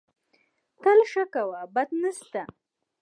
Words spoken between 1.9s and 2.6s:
نه سته